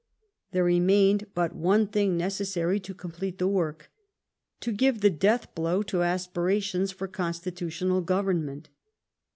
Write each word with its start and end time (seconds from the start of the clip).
There 0.51 0.63
remained 0.63 1.27
l)Ut 1.35 1.53
one 1.55 1.85
thing 1.85 2.17
necessary 2.17 2.79
to 2.79 2.95
complete 2.95 3.37
the 3.37 3.47
woik; 3.47 3.81
to 4.61 4.71
give 4.71 5.01
the 5.01 5.11
death 5.11 5.53
blow 5.53 5.83
to 5.83 6.01
aspirations 6.01 6.91
for 6.91 7.07
con 7.07 7.33
stitutional 7.33 8.03
government. 8.03 8.69